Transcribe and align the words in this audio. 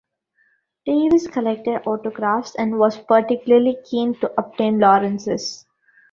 Davies 0.83 1.27
collected 1.27 1.83
autographs, 1.87 2.55
and 2.55 2.79
was 2.79 2.97
particularly 2.97 3.77
keen 3.87 4.15
to 4.15 4.33
obtain 4.35 4.79
Lawrence's. 4.79 5.67